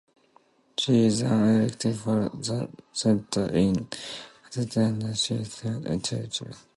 She 0.79 1.05
is 1.05 1.21
an 1.21 1.43
elected 1.61 1.95
fellow 1.95 2.21
of 2.25 2.43
the 2.43 2.53
Hastings 2.53 2.77
Center, 2.91 3.43
an 3.43 3.55
independent 3.55 5.13
bioethics 5.13 5.39
research 5.39 5.85
institution. 5.85 6.53